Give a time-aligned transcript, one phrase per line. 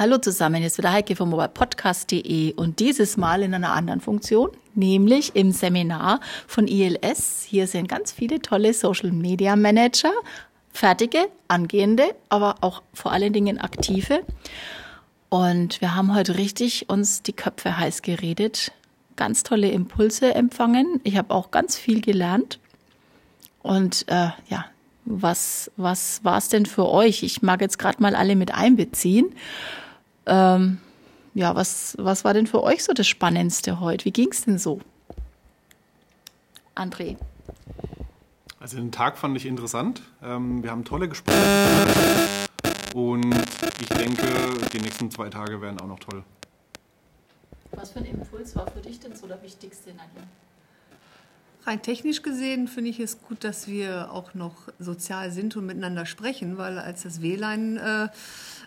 [0.00, 4.48] Hallo zusammen, hier ist wieder Heike vom mobilepodcast.de und dieses Mal in einer anderen Funktion,
[4.74, 7.42] nämlich im Seminar von ILS.
[7.46, 10.10] Hier sind ganz viele tolle Social Media Manager,
[10.72, 14.22] fertige, angehende, aber auch vor allen Dingen aktive.
[15.28, 18.72] Und wir haben heute richtig uns die Köpfe heiß geredet,
[19.16, 21.02] ganz tolle Impulse empfangen.
[21.04, 22.58] Ich habe auch ganz viel gelernt.
[23.62, 24.64] Und äh, ja,
[25.04, 27.22] was, was war es denn für euch?
[27.22, 29.34] Ich mag jetzt gerade mal alle mit einbeziehen.
[30.30, 30.78] Ähm,
[31.34, 34.04] ja, was, was war denn für euch so das Spannendste heute?
[34.04, 34.80] Wie ging es denn so?
[36.76, 37.16] André.
[38.60, 40.02] Also den Tag fand ich interessant.
[40.22, 41.38] Ähm, wir haben tolle Gespräche
[42.94, 43.34] und
[43.80, 44.22] ich denke,
[44.72, 46.22] die nächsten zwei Tage werden auch noch toll.
[47.72, 50.26] Was für ein Impuls war für dich denn so der wichtigste, Nadine?
[51.66, 56.06] Rein technisch gesehen finde ich es gut, dass wir auch noch sozial sind und miteinander
[56.06, 58.08] sprechen, weil als das WLAN äh,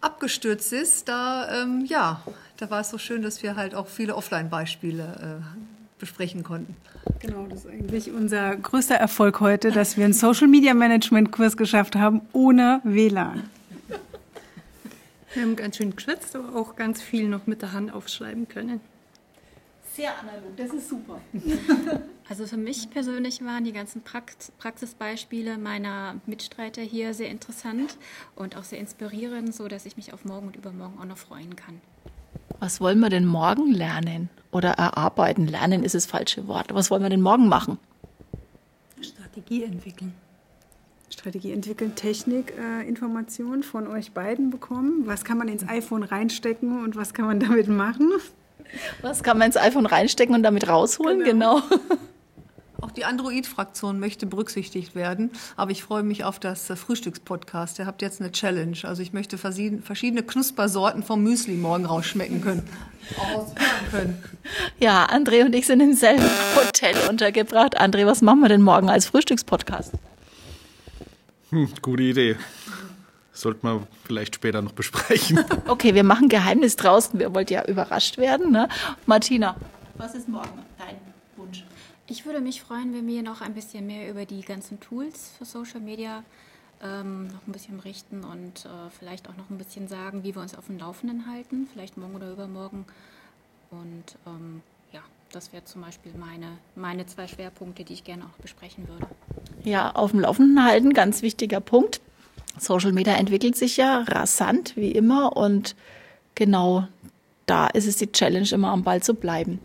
[0.00, 2.22] abgestürzt ist, da ähm, ja,
[2.58, 5.02] da war es so schön, dass wir halt auch viele Offline-Beispiele
[5.42, 6.76] äh, besprechen konnten.
[7.18, 11.56] Genau, das ist eigentlich unser größter Erfolg heute, dass wir einen Social Media Management Kurs
[11.56, 13.50] geschafft haben ohne WLAN.
[15.34, 18.80] Wir haben ganz schön geschwitzt, aber auch ganz viel noch mit der Hand aufschreiben können
[19.96, 21.20] sehr analog, das ist super.
[22.28, 27.96] Also für mich persönlich waren die ganzen Praxisbeispiele meiner Mitstreiter hier sehr interessant
[28.34, 31.54] und auch sehr inspirierend, so dass ich mich auf morgen und übermorgen auch noch freuen
[31.54, 31.80] kann.
[32.58, 35.46] Was wollen wir denn morgen lernen oder erarbeiten?
[35.46, 36.74] Lernen ist das falsche Wort.
[36.74, 37.78] Was wollen wir denn morgen machen?
[39.00, 40.12] Strategie entwickeln.
[41.10, 45.06] Strategie entwickeln, Technik, äh, Informationen von euch beiden bekommen.
[45.06, 48.10] Was kann man ins iPhone reinstecken und was kann man damit machen?
[49.02, 51.24] Was kann man ins iPhone reinstecken und damit rausholen?
[51.24, 51.60] Genau.
[51.60, 51.80] genau.
[52.80, 57.78] Auch die Android-Fraktion möchte berücksichtigt werden, aber ich freue mich auf das äh, Frühstückspodcast.
[57.78, 58.76] Ihr habt jetzt eine Challenge.
[58.82, 62.68] Also ich möchte verschiedene Knuspersorten vom Müsli morgen rausschmecken können.
[63.90, 64.22] können.
[64.78, 67.80] Ja, André und ich sind im selben Hotel untergebracht.
[67.80, 69.92] André, was machen wir denn morgen als Frühstückspodcast?
[71.50, 72.36] Hm, gute Idee.
[73.36, 75.44] Sollte man vielleicht später noch besprechen.
[75.66, 77.20] okay, wir machen Geheimnis draußen.
[77.20, 78.50] Wir wollten ja überrascht werden.
[78.50, 78.68] Ne?
[79.04, 79.56] Martina,
[79.98, 80.96] was ist morgen dein
[81.36, 81.64] Wunsch?
[82.06, 85.44] Ich würde mich freuen, wenn wir noch ein bisschen mehr über die ganzen Tools für
[85.44, 86.22] Social Media
[86.82, 90.42] ähm, noch ein bisschen berichten und äh, vielleicht auch noch ein bisschen sagen, wie wir
[90.42, 92.84] uns auf dem Laufenden halten, vielleicht morgen oder übermorgen.
[93.70, 95.00] Und ähm, ja,
[95.32, 99.06] das wäre zum Beispiel meine, meine zwei Schwerpunkte, die ich gerne auch besprechen würde.
[99.64, 102.00] Ja, auf dem Laufenden halten, ganz wichtiger Punkt.
[102.58, 105.36] Social Media entwickelt sich ja rasant, wie immer.
[105.36, 105.76] Und
[106.34, 106.86] genau
[107.46, 109.60] da ist es die Challenge, immer am Ball zu bleiben.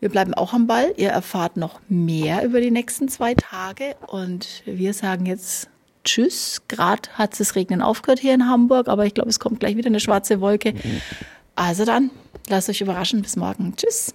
[0.00, 0.92] Wir bleiben auch am Ball.
[0.96, 3.96] Ihr erfahrt noch mehr über die nächsten zwei Tage.
[4.06, 5.68] Und wir sagen jetzt
[6.04, 6.62] Tschüss.
[6.68, 9.88] Gerade hat es Regnen aufgehört hier in Hamburg, aber ich glaube, es kommt gleich wieder
[9.88, 10.74] eine schwarze Wolke.
[11.54, 12.10] Also dann,
[12.48, 13.22] lasst euch überraschen.
[13.22, 13.74] Bis morgen.
[13.76, 14.14] Tschüss.